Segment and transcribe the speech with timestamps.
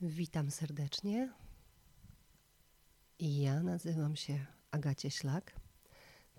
[0.00, 1.32] Witam serdecznie.
[3.18, 5.60] Ja nazywam się Agacie Ślak.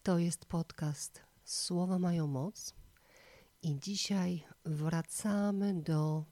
[0.03, 2.73] To jest podcast Słowa mają moc.
[3.61, 6.25] I dzisiaj wracamy do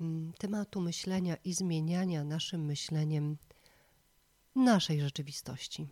[0.00, 3.36] mm, tematu myślenia i zmieniania naszym myśleniem
[4.54, 5.88] naszej rzeczywistości.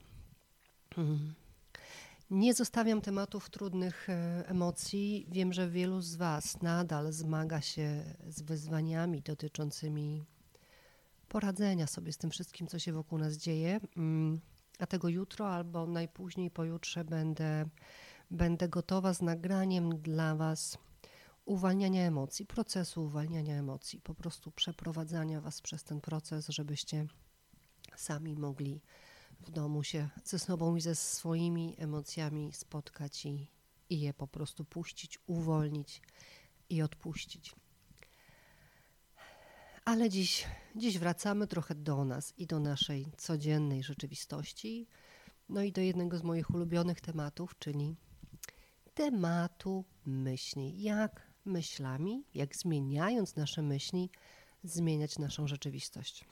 [2.30, 5.26] Nie zostawiam tematów trudnych e, emocji.
[5.28, 10.24] Wiem, że wielu z Was nadal zmaga się z wyzwaniami dotyczącymi
[11.28, 13.80] poradzenia sobie z tym wszystkim, co się wokół nas dzieje.
[13.96, 14.40] Mm,
[14.78, 17.68] a tego jutro albo najpóźniej pojutrze będę,
[18.30, 20.78] będę gotowa z nagraniem dla Was
[21.44, 27.06] uwalniania emocji, procesu uwalniania emocji, po prostu przeprowadzania Was przez ten proces, żebyście
[27.96, 28.80] sami mogli
[29.40, 33.50] w domu się ze sobą i ze swoimi emocjami spotkać i,
[33.90, 36.02] i je po prostu puścić, uwolnić
[36.70, 37.54] i odpuścić.
[39.84, 40.46] Ale dziś,
[40.76, 44.86] dziś wracamy trochę do nas i do naszej codziennej rzeczywistości.
[45.48, 47.96] No i do jednego z moich ulubionych tematów, czyli
[48.94, 50.82] tematu myśli.
[50.82, 54.10] Jak myślami, jak zmieniając nasze myśli,
[54.64, 56.24] zmieniać naszą rzeczywistość.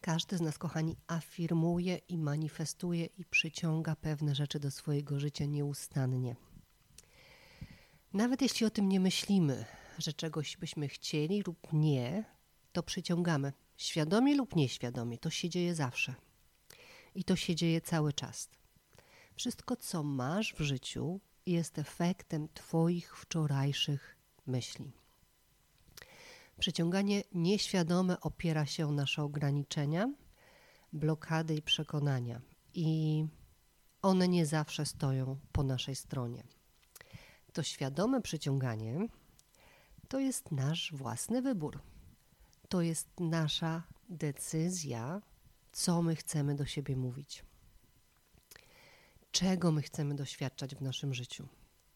[0.00, 6.36] Każdy z nas, kochani, afirmuje i manifestuje i przyciąga pewne rzeczy do swojego życia nieustannie.
[8.12, 9.64] Nawet jeśli o tym nie myślimy,
[9.98, 12.24] że czegoś byśmy chcieli lub nie,
[12.72, 13.52] to przyciągamy.
[13.76, 15.18] Świadomie lub nieświadomie.
[15.18, 16.14] To się dzieje zawsze.
[17.14, 18.48] I to się dzieje cały czas.
[19.36, 24.92] Wszystko, co masz w życiu, jest efektem Twoich wczorajszych myśli.
[26.60, 30.12] Przyciąganie nieświadome opiera się o nasze ograniczenia,
[30.92, 32.40] blokady i przekonania,
[32.74, 33.26] i
[34.02, 36.44] one nie zawsze stoją po naszej stronie.
[37.52, 39.08] To świadome przyciąganie
[40.08, 41.80] to jest nasz własny wybór.
[42.68, 45.22] To jest nasza decyzja,
[45.72, 47.44] co my chcemy do siebie mówić.
[49.30, 51.48] Czego my chcemy doświadczać w naszym życiu?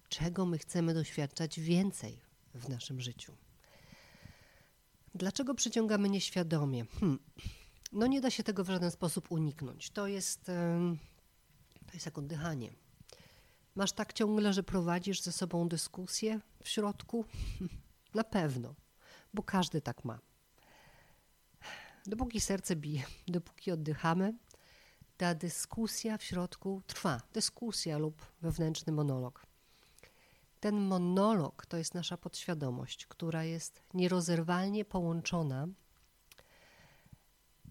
[0.08, 2.20] Czego my chcemy doświadczać więcej
[2.54, 3.36] w naszym życiu?
[5.14, 6.84] Dlaczego przyciągamy nieświadomie?
[7.00, 7.19] Hmm.
[7.92, 9.91] No nie da się tego w żaden sposób uniknąć.
[9.91, 10.44] To jest,
[11.86, 12.75] to jest jak oddychanie.
[13.74, 17.24] Masz tak ciągle, że prowadzisz ze sobą dyskusję w środku?
[18.14, 18.74] Na pewno,
[19.34, 20.19] bo każdy tak ma.
[22.06, 24.34] Dopóki serce bije, dopóki oddychamy,
[25.16, 27.20] ta dyskusja w środku trwa.
[27.32, 29.47] Dyskusja lub wewnętrzny monolog.
[30.64, 35.69] Ten monolog to jest nasza podświadomość, która jest nierozerwalnie połączona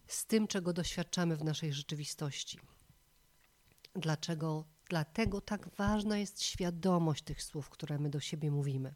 [0.08, 2.60] z tym, czego doświadczamy w naszej rzeczywistości.
[3.96, 4.66] Dlaczego?
[4.90, 8.96] Dlatego tak ważna jest świadomość tych słów, które my do siebie mówimy,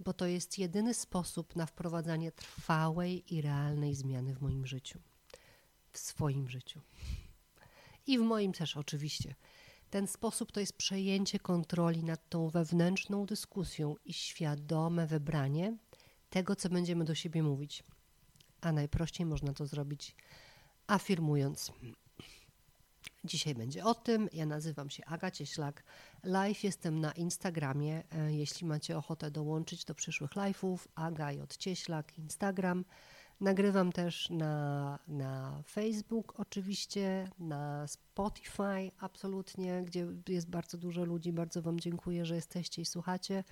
[0.00, 4.98] bo to jest jedyny sposób na wprowadzanie trwałej i realnej zmiany w moim życiu,
[5.92, 6.80] w swoim życiu.
[8.06, 9.34] I w moim też oczywiście.
[9.92, 15.76] Ten sposób to jest przejęcie kontroli nad tą wewnętrzną dyskusją i świadome wybranie
[16.30, 17.84] tego, co będziemy do siebie mówić.
[18.60, 20.16] A najprościej można to zrobić
[20.86, 21.72] afirmując.
[23.24, 24.28] Dzisiaj będzie o tym.
[24.32, 25.84] Ja nazywam się Aga Cieślak.
[26.24, 28.02] Live jestem na Instagramie.
[28.10, 31.56] E, jeśli macie ochotę dołączyć do przyszłych live'ów, Aga J.
[31.56, 32.84] Cieślak, Instagram.
[33.42, 41.32] Nagrywam też na, na Facebook, oczywiście, na Spotify, absolutnie, gdzie jest bardzo dużo ludzi.
[41.32, 43.44] Bardzo Wam dziękuję, że jesteście i słuchacie.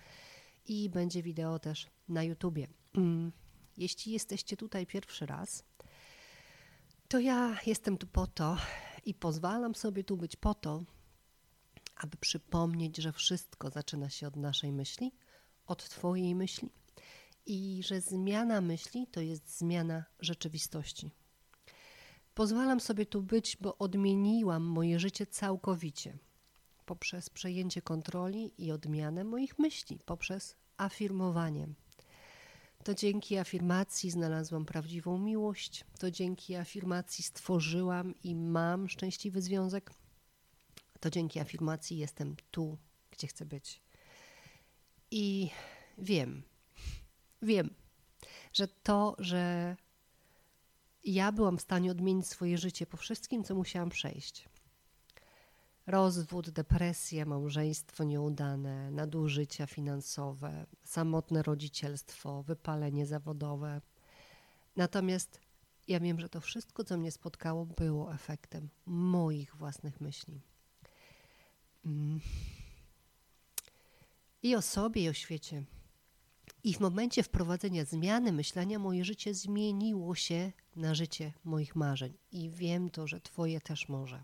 [0.66, 2.66] I będzie wideo też na YouTubie.
[2.94, 3.32] Mm,
[3.76, 5.64] jeśli jesteście tutaj pierwszy raz,
[7.08, 8.56] to ja jestem tu po to
[9.04, 10.84] i pozwalam sobie tu być po to,
[11.96, 15.12] aby przypomnieć, że wszystko zaczyna się od naszej myśli,
[15.66, 16.70] od Twojej myśli
[17.50, 21.10] i że zmiana myśli to jest zmiana rzeczywistości.
[22.34, 26.18] Pozwalam sobie tu być, bo odmieniłam moje życie całkowicie
[26.86, 31.68] poprzez przejęcie kontroli i odmianę moich myśli, poprzez afirmowanie.
[32.84, 39.90] To dzięki afirmacji znalazłam prawdziwą miłość, to dzięki afirmacji stworzyłam i mam szczęśliwy związek,
[41.00, 42.78] to dzięki afirmacji jestem tu,
[43.10, 43.82] gdzie chcę być.
[45.10, 45.50] I
[45.98, 46.42] wiem,
[47.42, 47.74] wiem,
[48.52, 49.76] że to, że
[51.04, 54.48] ja byłam w stanie odmienić swoje życie po wszystkim, co musiałam przejść.
[55.86, 63.80] Rozwód, depresja, małżeństwo nieudane, nadużycia finansowe, samotne rodzicielstwo, wypalenie zawodowe.
[64.76, 65.40] Natomiast
[65.88, 70.40] ja wiem, że to wszystko, co mnie spotkało, było efektem moich własnych myśli.
[71.84, 72.20] Mm.
[74.42, 75.64] I o sobie, i o świecie
[76.64, 82.12] I w momencie wprowadzenia zmiany myślenia moje życie zmieniło się na życie moich marzeń.
[82.32, 84.22] I wiem to, że Twoje też może.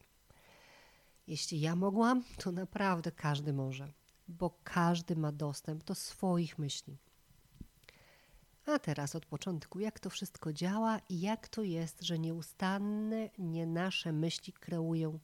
[1.27, 3.93] Jeśli ja mogłam, to naprawdę każdy może,
[4.29, 6.97] bo każdy ma dostęp do swoich myśli.
[8.67, 13.67] A teraz od początku, jak to wszystko działa i jak to jest, że nieustanne nie
[13.67, 15.19] nasze myśli kreują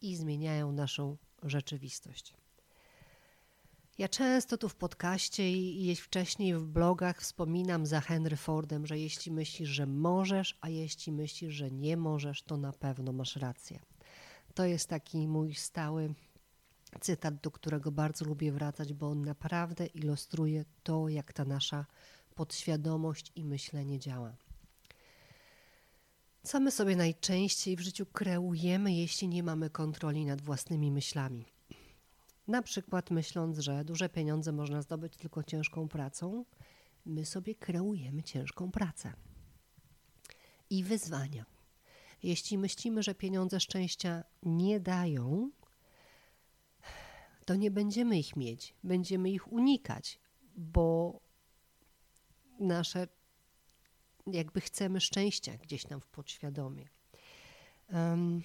[0.00, 2.34] i zmieniają naszą rzeczywistość.
[3.98, 9.32] Ja często tu w podcaście i wcześniej w blogach wspominam za Henry Fordem, że jeśli
[9.32, 13.78] myślisz, że możesz, a jeśli myślisz, że nie możesz, to na pewno masz rację.
[14.54, 16.14] To jest taki mój stały
[17.00, 21.86] cytat, do którego bardzo lubię wracać, bo on naprawdę ilustruje to, jak ta nasza
[22.34, 24.36] podświadomość i myślenie działa.
[26.42, 31.53] Co my sobie najczęściej w życiu kreujemy, jeśli nie mamy kontroli nad własnymi myślami?
[32.48, 36.44] Na przykład myśląc, że duże pieniądze można zdobyć tylko ciężką pracą,
[37.06, 39.12] my sobie kreujemy ciężką pracę.
[40.70, 41.44] I wyzwania.
[42.22, 45.50] Jeśli myślimy, że pieniądze szczęścia nie dają,
[47.44, 50.18] to nie będziemy ich mieć, będziemy ich unikać,
[50.56, 51.20] bo
[52.60, 53.08] nasze,
[54.26, 56.88] jakby chcemy szczęścia gdzieś tam w podświadomie.
[57.92, 58.42] Um,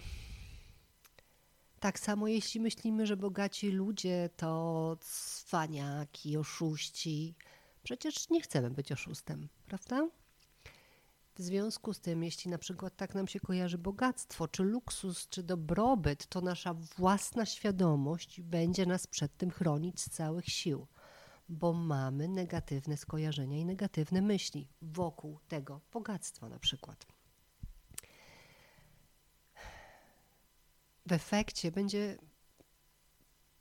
[1.79, 7.35] tak samo jeśli myślimy, że bogaci ludzie to cwaniaki, oszuści,
[7.83, 10.07] przecież nie chcemy być oszustem, prawda?
[11.35, 15.43] W związku z tym, jeśli na przykład tak nam się kojarzy bogactwo, czy luksus, czy
[15.43, 20.87] dobrobyt, to nasza własna świadomość będzie nas przed tym chronić z całych sił,
[21.49, 27.18] bo mamy negatywne skojarzenia i negatywne myśli wokół tego bogactwa na przykład.
[31.09, 32.17] W efekcie będzie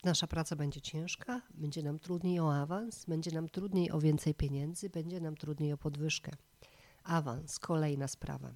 [0.04, 4.90] nasza praca będzie ciężka, będzie nam trudniej o awans, będzie nam trudniej o więcej pieniędzy,
[4.90, 6.32] będzie nam trudniej o podwyżkę.
[7.04, 8.54] Awans, kolejna sprawa.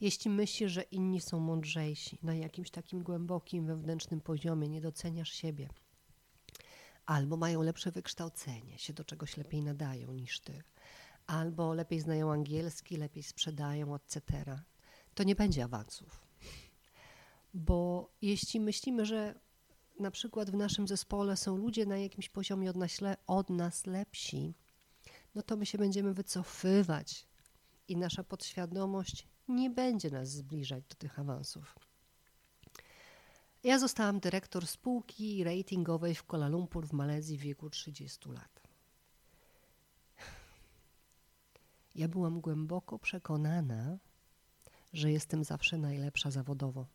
[0.00, 5.68] Jeśli myślisz, że inni są mądrzejsi na jakimś takim głębokim wewnętrznym poziomie, nie doceniasz siebie,
[7.06, 10.62] albo mają lepsze wykształcenie, się do czegoś lepiej nadają niż ty,
[11.26, 14.20] albo lepiej znają angielski, lepiej sprzedają, etc.,
[15.14, 16.23] to nie będzie awansów.
[17.54, 19.40] Bo jeśli myślimy, że
[20.00, 24.54] na przykład w naszym zespole są ludzie na jakimś poziomie od nas, od nas lepsi,
[25.34, 27.26] no to my się będziemy wycofywać
[27.88, 31.78] i nasza podświadomość nie będzie nas zbliżać do tych awansów.
[33.64, 38.62] Ja zostałam dyrektor spółki ratingowej w Kuala Lumpur w Malezji w wieku 30 lat.
[41.94, 43.98] Ja byłam głęboko przekonana,
[44.92, 46.86] że jestem zawsze najlepsza zawodowo.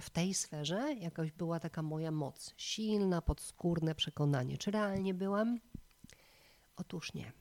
[0.00, 4.58] W tej sferze jakoś była taka moja moc, silna, podskórne przekonanie.
[4.58, 5.60] Czy realnie byłam?
[6.76, 7.32] Otóż nie.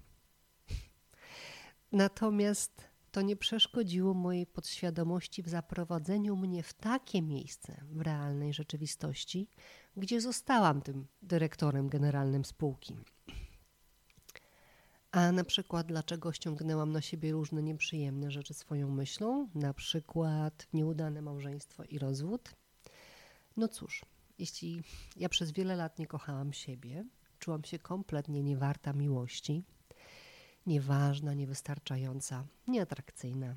[1.92, 9.50] Natomiast to nie przeszkodziło mojej podświadomości w zaprowadzeniu mnie w takie miejsce w realnej rzeczywistości,
[9.98, 12.98] gdzie zostałam tym dyrektorem generalnym spółki.
[15.15, 21.21] A na przykład, dlaczego ściągnęłam na siebie różne nieprzyjemne rzeczy swoją myślą, na przykład nieudane
[21.21, 22.56] małżeństwo i rozwód?
[23.57, 24.06] No cóż,
[24.39, 24.83] jeśli
[25.15, 27.06] ja przez wiele lat nie kochałam siebie,
[27.39, 29.63] czułam się kompletnie niewarta miłości,
[30.65, 33.56] nieważna, niewystarczająca, nieatrakcyjna.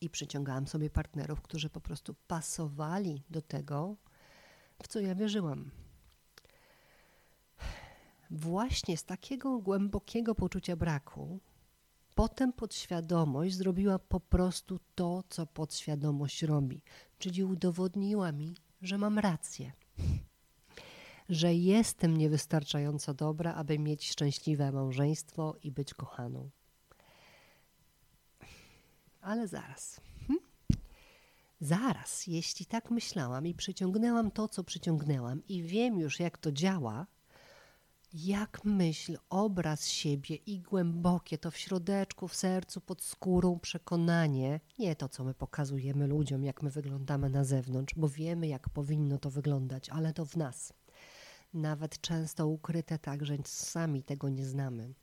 [0.00, 3.96] I przyciągałam sobie partnerów, którzy po prostu pasowali do tego,
[4.82, 5.83] w co ja wierzyłam.
[8.34, 11.40] Właśnie z takiego głębokiego poczucia braku,
[12.14, 16.82] potem podświadomość zrobiła po prostu to, co podświadomość robi,
[17.18, 19.72] czyli udowodniła mi, że mam rację
[21.28, 26.50] że jestem niewystarczająco dobra, aby mieć szczęśliwe małżeństwo i być kochaną.
[29.20, 30.00] Ale zaraz.
[30.26, 30.38] Hm?
[31.60, 37.06] Zaraz, jeśli tak myślałam i przyciągnęłam to, co przyciągnęłam, i wiem już, jak to działa,
[38.14, 44.96] jak myśl, obraz siebie i głębokie to w środeczku, w sercu, pod skórą przekonanie, nie
[44.96, 49.30] to, co my pokazujemy ludziom, jak my wyglądamy na zewnątrz, bo wiemy, jak powinno to
[49.30, 50.72] wyglądać, ale to w nas
[51.54, 54.94] nawet często ukryte tak, że sami tego nie znamy.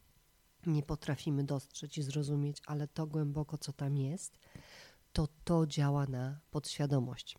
[0.65, 4.37] Nie potrafimy dostrzec i zrozumieć, ale to głęboko, co tam jest,
[5.13, 7.37] to to działa na podświadomość.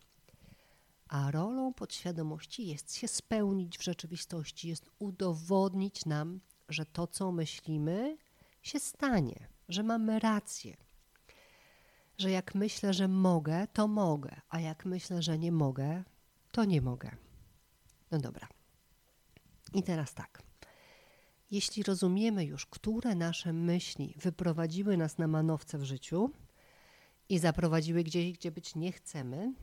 [1.13, 6.39] A rolą podświadomości jest się spełnić w rzeczywistości, jest udowodnić nam,
[6.69, 8.17] że to, co myślimy,
[8.61, 10.77] się stanie, że mamy rację.
[12.17, 16.03] Że jak myślę, że mogę, to mogę, a jak myślę, że nie mogę,
[16.51, 17.15] to nie mogę.
[18.11, 18.47] No dobra.
[19.73, 20.43] I teraz tak.
[21.51, 26.31] Jeśli rozumiemy już, które nasze myśli wyprowadziły nas na manowce w życiu
[27.29, 29.53] i zaprowadziły gdzieś, gdzie być nie chcemy,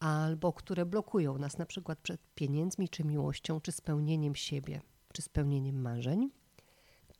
[0.00, 4.80] albo które blokują nas na przykład przed pieniędzmi, czy miłością, czy spełnieniem siebie,
[5.12, 6.30] czy spełnieniem marzeń,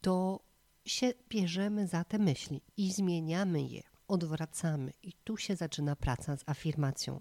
[0.00, 0.40] to
[0.84, 4.92] się bierzemy za te myśli i zmieniamy je, odwracamy.
[5.02, 7.20] I tu się zaczyna praca z afirmacją.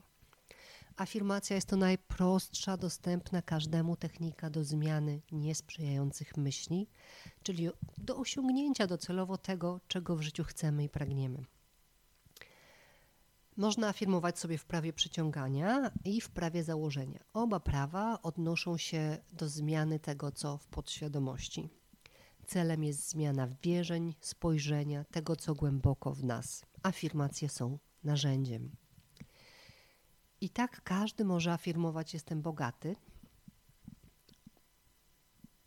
[0.98, 6.88] Afirmacja jest to najprostsza, dostępna każdemu technika do zmiany niesprzyjających myśli,
[7.44, 11.44] czyli do osiągnięcia docelowo tego, czego w życiu chcemy i pragniemy.
[13.58, 17.20] Można afirmować sobie w prawie przyciągania i w prawie założenia.
[17.34, 21.70] Oba prawa odnoszą się do zmiany tego, co w podświadomości.
[22.46, 26.66] Celem jest zmiana wierzeń, spojrzenia, tego, co głęboko w nas.
[26.84, 28.72] Afirmacje są narzędziem.
[30.42, 32.96] I tak każdy może afirmować: Jestem bogaty.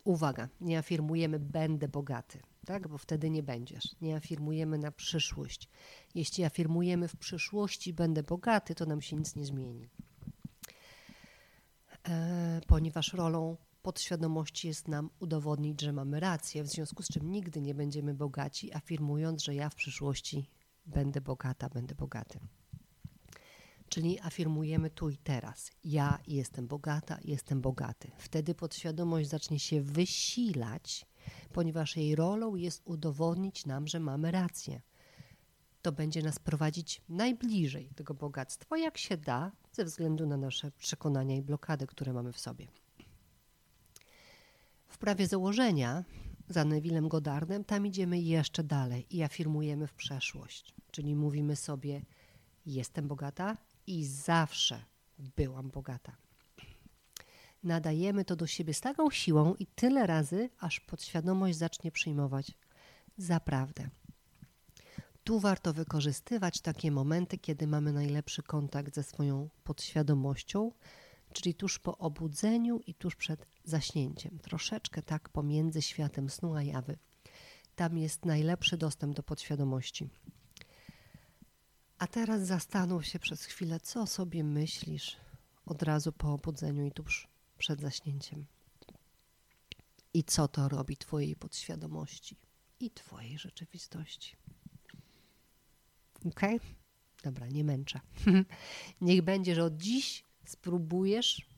[0.05, 2.89] Uwaga, nie afirmujemy: Będę bogaty, tak?
[2.89, 3.85] bo wtedy nie będziesz.
[4.01, 5.69] Nie afirmujemy na przyszłość.
[6.15, 9.89] Jeśli afirmujemy w przyszłości: Będę bogaty, to nam się nic nie zmieni.
[12.09, 17.61] E, ponieważ rolą podświadomości jest nam udowodnić, że mamy rację, w związku z czym nigdy
[17.61, 20.51] nie będziemy bogaci, afirmując, że ja w przyszłości
[20.87, 22.41] będę bogata, będę bogaty.
[23.89, 25.71] Czyli afirmujemy tu i teraz.
[25.85, 28.11] Ja jestem bogata, jestem bogaty.
[28.19, 31.07] Wtedy podświadomość zacznie się wysilać,
[31.53, 34.81] ponieważ jej rolą jest udowodnić nam, że mamy rację.
[35.83, 41.37] To będzie nas prowadzić najbliżej tego bogactwa, jak się da, ze względu na nasze przekonania
[41.37, 42.67] i blokady, które mamy w sobie.
[44.89, 46.05] W prawie założenia
[46.49, 50.75] za Nevillem Godardem tam idziemy jeszcze dalej i afirmujemy w przeszłość.
[50.91, 52.03] Czyli mówimy sobie:
[52.67, 54.85] Jestem bogata, i zawsze
[55.19, 56.17] byłam bogata.
[57.63, 62.53] Nadajemy to do siebie z taką siłą i tyle razy, aż podświadomość zacznie przyjmować
[63.17, 63.91] za prawdę.
[65.25, 70.73] Tu warto wykorzystywać takie momenty, kiedy mamy najlepszy kontakt ze swoją podświadomością,
[71.33, 74.39] czyli tuż po obudzeniu i tuż przed zaśnięciem.
[74.39, 76.99] Troszeczkę tak pomiędzy światem snu a jawy.
[77.77, 80.09] Tam jest najlepszy dostęp do podświadomości.
[81.99, 85.17] A teraz zastanów się przez chwilę, co sobie myślisz
[85.67, 87.30] od razu po obudzeniu i tuż
[87.61, 88.47] przed zaśnięciem.
[90.15, 92.37] I co to robi Twojej podświadomości
[92.81, 94.37] i Twojej rzeczywistości.
[96.25, 96.41] Ok?
[97.25, 98.01] Dobra, nie męczę.
[99.01, 101.49] Niech będzie, że od dziś spróbujesz,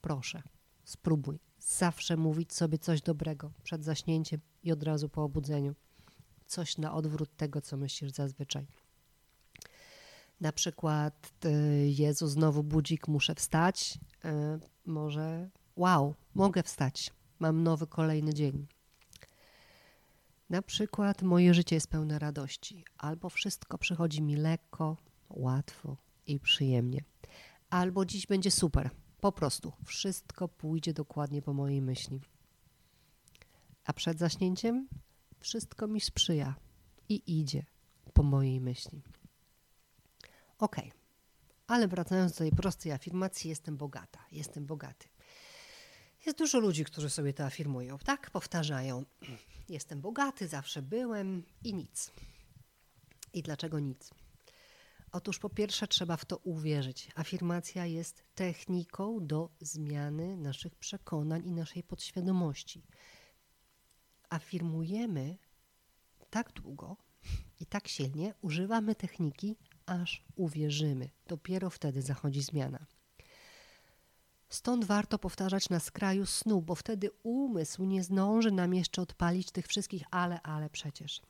[0.00, 0.42] proszę,
[0.84, 5.74] spróbuj zawsze mówić sobie coś dobrego przed zaśnięciem i od razu po obudzeniu.
[6.46, 8.66] Coś na odwrót tego, co myślisz zazwyczaj.
[10.40, 11.50] Na przykład y,
[11.98, 13.98] Jezu, znowu budzik, muszę wstać.
[14.24, 14.28] Y,
[14.86, 17.12] może wow, mogę wstać.
[17.38, 18.66] Mam nowy, kolejny dzień.
[20.50, 24.96] Na przykład moje życie jest pełne radości, albo wszystko przychodzi mi lekko,
[25.30, 27.04] łatwo i przyjemnie.
[27.70, 28.90] Albo dziś będzie super,
[29.20, 32.20] po prostu wszystko pójdzie dokładnie po mojej myśli.
[33.84, 34.88] A przed zaśnięciem
[35.40, 36.54] wszystko mi sprzyja
[37.08, 37.66] i idzie
[38.12, 39.02] po mojej myśli.
[40.58, 40.76] Ok,
[41.66, 45.08] ale wracając do tej prostej afirmacji, jestem bogata, jestem bogaty.
[46.26, 48.30] Jest dużo ludzi, którzy sobie to afirmują, tak?
[48.30, 49.04] Powtarzają,
[49.68, 52.10] jestem bogaty, zawsze byłem i nic.
[53.32, 54.10] I dlaczego nic?
[55.12, 57.08] Otóż po pierwsze trzeba w to uwierzyć.
[57.14, 62.86] Afirmacja jest techniką do zmiany naszych przekonań i naszej podświadomości.
[64.30, 65.36] Afirmujemy
[66.30, 66.96] tak długo
[67.60, 69.56] i tak silnie, używamy techniki,
[69.88, 71.10] aż uwierzymy.
[71.26, 72.86] Dopiero wtedy zachodzi zmiana.
[74.48, 79.66] Stąd warto powtarzać na skraju snu, bo wtedy umysł nie zdąży nam jeszcze odpalić tych
[79.66, 81.20] wszystkich ale, ale przecież.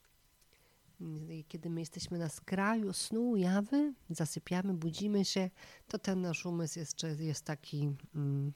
[1.49, 5.50] Kiedy my jesteśmy na skraju snu, jawy, zasypiamy, budzimy się,
[5.88, 8.53] to ten nasz umysł jeszcze jest taki mm,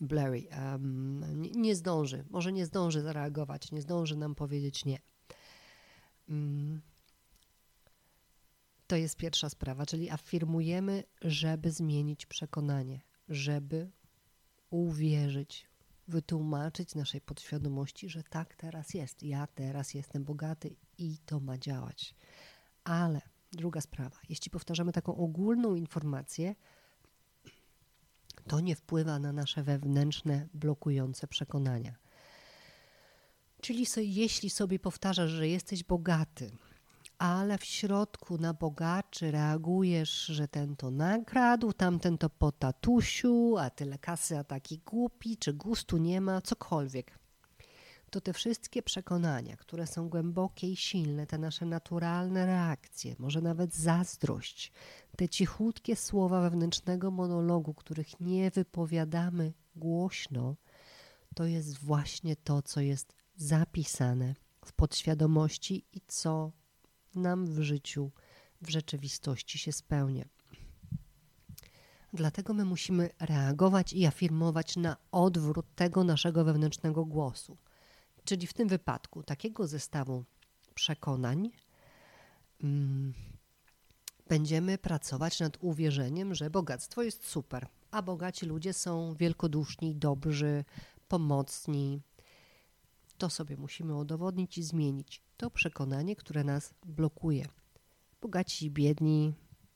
[0.00, 0.48] blurry.
[0.72, 4.98] Um, nie, nie, zdąży, może nie zdąży zareagować, nie zdąży nam powiedzieć nie.
[6.28, 6.80] Um,
[8.86, 13.90] to jest pierwsza sprawa, czyli afirmujemy, żeby zmienić przekonanie, żeby
[14.70, 15.68] uwierzyć,
[16.08, 19.22] wytłumaczyć naszej podświadomości, że tak teraz jest.
[19.22, 22.14] Ja teraz jestem bogaty i to ma działać.
[22.84, 23.20] Ale
[23.52, 26.54] druga sprawa, jeśli powtarzamy taką ogólną informację,
[28.48, 31.94] to nie wpływa na nasze wewnętrzne, blokujące przekonania.
[33.60, 36.50] Czyli so, jeśli sobie powtarzasz, że jesteś bogaty,
[37.24, 43.70] ale w środku na bogaczy reagujesz, że ten to nakradł, tamten to po tatusiu, a
[43.70, 47.18] tyle kasy, a taki głupi, czy gustu nie ma, cokolwiek.
[48.10, 53.74] to te wszystkie przekonania, które są głębokie i silne, te nasze naturalne reakcje, może nawet
[53.74, 54.72] zazdrość,
[55.16, 60.56] te cichutkie słowa wewnętrznego monologu, których nie wypowiadamy głośno,
[61.34, 66.52] to jest właśnie to, co jest zapisane w podświadomości i co
[67.16, 68.10] nam w życiu,
[68.62, 70.24] w rzeczywistości się spełnia.
[72.12, 77.56] Dlatego my musimy reagować i afirmować na odwrót tego naszego wewnętrznego głosu.
[78.24, 80.24] Czyli w tym wypadku takiego zestawu
[80.74, 81.50] przekonań
[82.62, 83.14] mm,
[84.28, 90.64] będziemy pracować nad uwierzeniem, że bogactwo jest super, a bogaci ludzie są wielkoduszni, dobrzy,
[91.08, 92.00] pomocni.
[93.24, 95.22] To sobie musimy udowodnić i zmienić.
[95.36, 97.46] To przekonanie, które nas blokuje.
[98.20, 99.34] Bogaci i biedni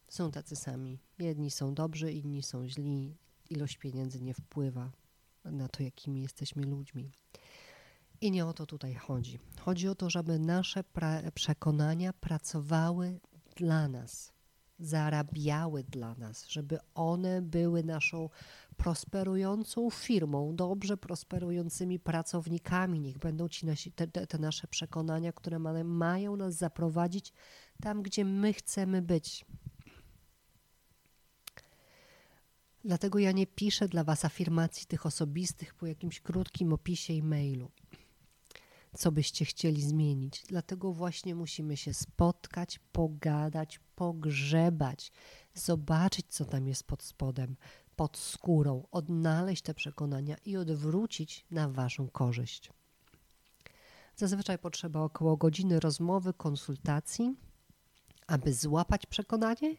[0.08, 0.98] są tacy sami.
[1.18, 3.16] Jedni są dobrzy, inni są źli.
[3.50, 4.92] Ilość pieniędzy nie wpływa
[5.44, 7.12] na to, jakimi jesteśmy ludźmi.
[8.20, 9.38] I nie o to tutaj chodzi.
[9.60, 10.84] Chodzi o to, żeby nasze
[11.34, 13.20] przekonania pracowały
[13.56, 14.32] dla nas,
[14.78, 18.30] zarabiały dla nas, żeby one były naszą
[18.78, 23.00] prosperującą firmą, dobrze prosperującymi pracownikami.
[23.00, 27.32] Niech będą ci nasi, te, te nasze przekonania, które ma, mają nas zaprowadzić
[27.82, 29.44] tam, gdzie my chcemy być.
[32.84, 37.70] Dlatego ja nie piszę dla Was afirmacji tych osobistych po jakimś krótkim opisie e-mailu,
[38.96, 40.42] co byście chcieli zmienić.
[40.48, 45.12] Dlatego właśnie musimy się spotkać, pogadać, pogrzebać,
[45.54, 47.56] zobaczyć, co tam jest pod spodem,
[47.98, 52.70] pod skórą, odnaleźć te przekonania i odwrócić na Waszą korzyść.
[54.16, 57.36] Zazwyczaj potrzeba około godziny rozmowy, konsultacji,
[58.26, 59.74] aby złapać przekonanie,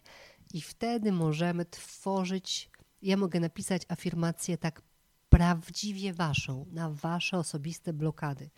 [0.53, 2.69] i wtedy możemy tworzyć
[3.01, 4.81] ja mogę napisać afirmację tak
[5.29, 8.49] prawdziwie waszą, na wasze osobiste blokady,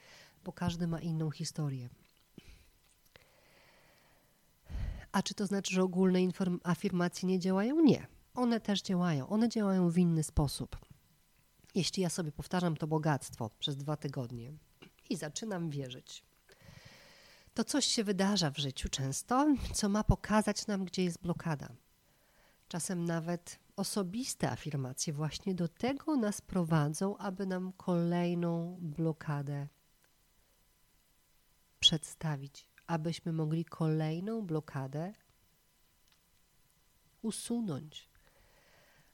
[0.44, 1.90] bo każdy ma inną historię.
[5.12, 6.20] A czy to znaczy, że ogólne
[6.64, 7.82] afirmacje nie działają?
[7.82, 8.08] Nie.
[8.34, 9.30] One też działają.
[9.30, 10.78] One działają w inny sposób.
[11.76, 14.54] Jeśli ja sobie powtarzam to bogactwo przez dwa tygodnie
[15.10, 16.24] i zaczynam wierzyć,
[17.54, 21.70] to coś się wydarza w życiu często, co ma pokazać nam, gdzie jest blokada.
[22.68, 29.68] Czasem nawet osobiste afirmacje właśnie do tego nas prowadzą, aby nam kolejną blokadę
[31.80, 35.14] przedstawić, abyśmy mogli kolejną blokadę
[37.22, 38.11] usunąć.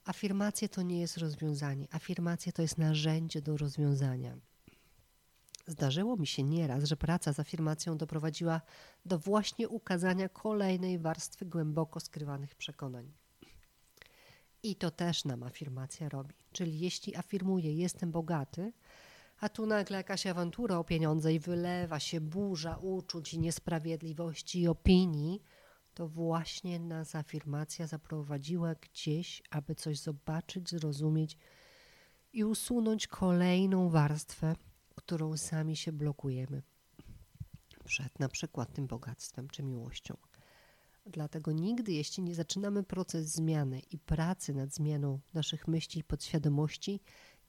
[0.07, 1.87] Afirmacje to nie jest rozwiązanie.
[1.91, 4.37] Afirmacje to jest narzędzie do rozwiązania.
[5.67, 8.61] Zdarzyło mi się nieraz, że praca z afirmacją doprowadziła
[9.05, 13.13] do właśnie ukazania kolejnej warstwy głęboko skrywanych przekonań.
[14.63, 16.33] I to też nam afirmacja robi.
[16.51, 18.73] Czyli jeśli afirmuję, jestem bogaty,
[19.39, 24.67] a tu nagle jakaś awantura o pieniądze i wylewa się burza uczuć i niesprawiedliwości i
[24.67, 25.41] opinii,
[25.97, 31.37] to właśnie nas afirmacja zaprowadziła gdzieś, aby coś zobaczyć, zrozumieć
[32.33, 34.55] i usunąć kolejną warstwę,
[34.95, 36.61] którą sami się blokujemy
[37.85, 40.17] przed na przykład tym bogactwem czy miłością.
[41.05, 46.99] Dlatego nigdy, jeśli nie zaczynamy proces zmiany i pracy nad zmianą naszych myśli i podświadomości,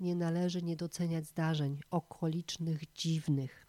[0.00, 3.66] nie należy nie doceniać zdarzeń okolicznych, dziwnych.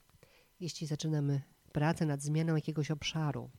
[0.60, 3.50] Jeśli zaczynamy pracę nad zmianą jakiegoś obszaru,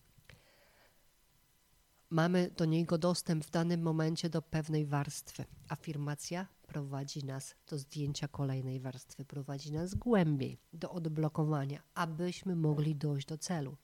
[2.10, 5.44] mamy do niego dostęp w danym momencie do pewnej warstwy.
[5.68, 13.26] Afirmacja prowadzi nas do zdjęcia kolejnej warstwy, prowadzi nas głębiej do odblokowania, abyśmy mogli dojść
[13.26, 13.76] do celu.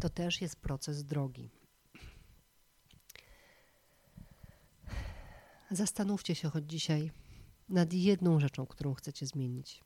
[0.00, 1.50] To też jest proces drogi.
[5.70, 7.10] Zastanówcie się choć dzisiaj
[7.68, 9.84] nad jedną rzeczą, którą chcecie zmienić,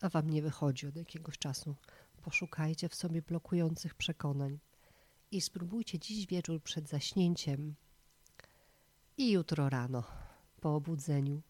[0.00, 1.76] a wam nie wychodzi od jakiegoś czasu.
[2.22, 4.58] Poszukajcie w sobie blokujących przekonań
[5.30, 7.74] i spróbujcie dziś wieczór przed zaśnięciem
[9.16, 10.04] i jutro rano
[10.60, 11.42] po obudzeniu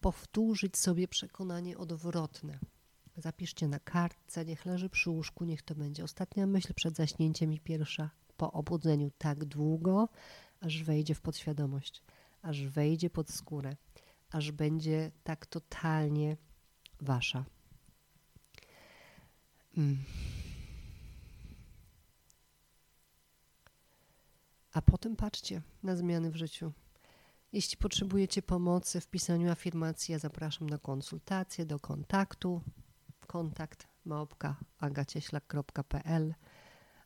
[0.00, 2.58] powtórzyć sobie przekonanie odwrotne.
[3.16, 7.60] Zapiszcie na kartce, niech leży przy łóżku, niech to będzie ostatnia myśl przed zaśnięciem i
[7.60, 10.08] pierwsza po obudzeniu tak długo,
[10.60, 12.02] aż wejdzie w podświadomość
[12.44, 13.76] aż wejdzie pod skórę,
[14.30, 16.36] aż będzie tak totalnie
[17.00, 17.44] wasza.
[19.76, 20.04] Mm.
[24.74, 26.72] A potem patrzcie na zmiany w życiu.
[27.52, 32.60] Jeśli potrzebujecie pomocy w pisaniu afirmacji, ja zapraszam na konsultację, do kontaktu.
[33.26, 36.34] Kontakt małpka agacieślak.pl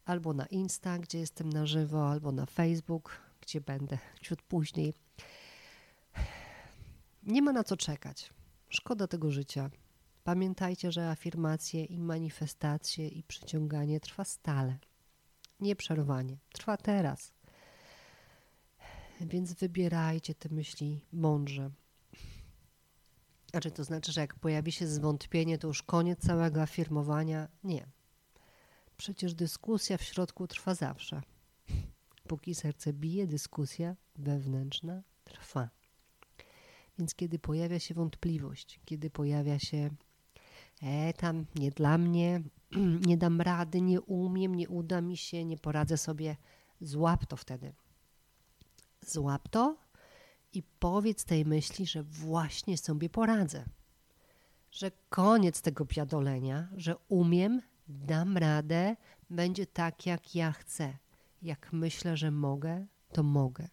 [0.05, 4.95] albo na Insta, gdzie jestem na żywo, albo na Facebook, gdzie będę ciut później.
[7.23, 8.31] Nie ma na co czekać.
[8.69, 9.71] Szkoda tego życia.
[10.25, 14.79] Pamiętajcie, że afirmacje i manifestacje i przyciąganie trwa stale.
[15.61, 16.39] Nieprzerwanie.
[16.53, 17.38] Trwa teraz.
[19.21, 21.71] Więc wybierajcie te myśli mądrze.
[23.53, 27.49] A czy to znaczy, że jak pojawi się zwątpienie, to już koniec całego afirmowania?
[27.65, 27.87] Nie.
[28.97, 31.23] Przecież dyskusja w środku trwa zawsze.
[32.29, 35.69] Póki serce bije, dyskusja wewnętrzna trwa.
[36.99, 39.91] Więc kiedy pojawia się wątpliwość, kiedy pojawia się
[40.83, 42.43] e, tam nie dla mnie,
[43.07, 46.37] nie dam rady, nie umiem, nie uda mi się, nie poradzę sobie,
[46.81, 47.73] złap to wtedy.
[49.11, 49.77] Złap to
[50.53, 53.65] i powiedz tej myśli, że właśnie sobie poradzę.
[54.71, 58.97] Że koniec tego piadolenia, że umiem, dam radę,
[59.31, 60.99] będzie tak, jak ja chcę.
[61.43, 63.69] Jak myślę, że mogę, to mogę.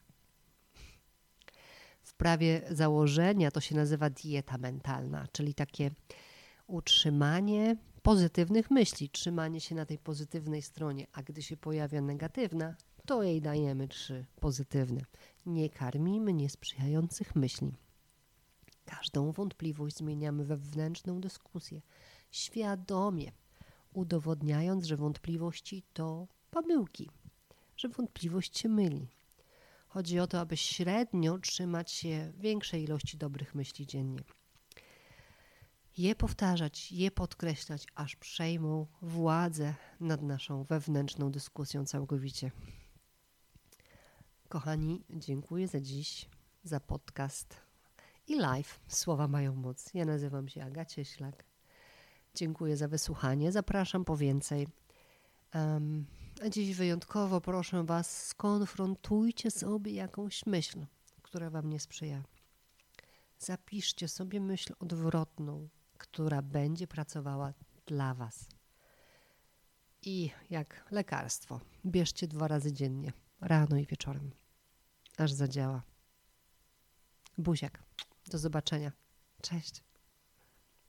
[2.02, 5.92] W prawie założenia to się nazywa dieta mentalna, czyli takie
[6.68, 13.24] utrzymanie pozytywnych myśli, trzymanie się na tej pozytywnej stronie, a gdy się pojawia negatywna, to
[13.24, 15.02] jej dajemy trzy pozytywne.
[15.46, 17.74] Nie karmimy niesprzyjających myśli.
[18.86, 21.82] Każdą wątpliwość zmieniamy we wewnętrzną dyskusję,
[22.32, 23.32] świadomie,
[23.94, 27.10] udowodniając, że wątpliwości to pomyłki,
[27.78, 29.08] że wątpliwość się myli.
[29.88, 34.20] Chodzi o to, aby średnio trzymać się większej ilości dobrych myśli dziennie.
[35.98, 42.52] Je powtarzać, je podkreślać, aż przejmą władzę nad naszą wewnętrzną dyskusją całkowicie.
[44.56, 46.30] Kochani, dziękuję za dziś,
[46.64, 47.56] za podcast
[48.28, 48.80] i live.
[48.88, 49.94] Słowa mają moc.
[49.94, 51.46] Ja nazywam się Agacie Ślak.
[52.36, 53.52] Dziękuję za wysłuchanie.
[53.52, 54.68] Zapraszam po więcej.
[55.54, 56.06] Um,
[56.46, 60.86] a dziś wyjątkowo proszę Was, skonfrontujcie sobie jakąś myśl,
[61.22, 62.24] która Wam nie sprzyja.
[63.40, 67.54] Zapiszcie sobie myśl odwrotną, która będzie pracowała
[67.86, 68.50] dla Was.
[70.02, 74.32] I jak lekarstwo, bierzcie dwa razy dziennie, rano i wieczorem,
[75.22, 75.82] aż zadziała.
[77.38, 77.84] Buziak.
[78.28, 78.92] Do zobaczenia.
[79.42, 79.85] Cześć.